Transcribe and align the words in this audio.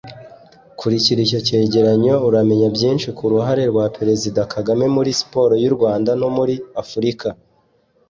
Kurikira 0.79 1.19
icyo 1.25 1.39
cyegeranyo 1.47 2.15
uramenya 2.27 2.67
byinshi 2.75 3.07
ku 3.17 3.23
ruhare 3.31 3.63
rwa 3.71 3.85
Perezida 3.97 4.41
Kagame 4.53 4.85
muri 4.95 5.09
siporo 5.19 5.53
y’u 5.63 5.73
Rwanda 5.75 6.11
no 6.21 6.29
muri 6.37 6.55
Afurika 6.81 7.27